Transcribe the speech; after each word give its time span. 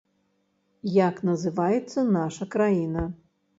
Як 0.95 1.19
называецца 1.29 2.07
наша 2.19 2.51
краіна? 2.59 3.09